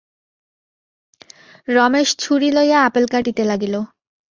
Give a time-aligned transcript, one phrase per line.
[1.67, 3.75] রমেশ ছুরি লইয়া আপেল কাটিতে লাগিল।